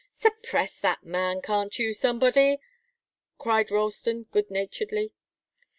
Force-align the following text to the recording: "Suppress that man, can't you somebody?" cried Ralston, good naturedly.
"Suppress 0.15 0.79
that 0.79 1.03
man, 1.05 1.43
can't 1.43 1.77
you 1.77 1.93
somebody?" 1.93 2.57
cried 3.37 3.69
Ralston, 3.69 4.23
good 4.31 4.49
naturedly. 4.49 5.13